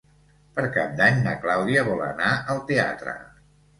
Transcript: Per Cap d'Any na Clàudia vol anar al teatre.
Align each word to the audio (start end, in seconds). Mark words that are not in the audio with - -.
Per 0.53 0.63
Cap 0.77 0.95
d'Any 1.01 1.21
na 1.27 1.35
Clàudia 1.45 1.83
vol 1.91 2.03
anar 2.07 2.31
al 2.55 2.63
teatre. 2.73 3.15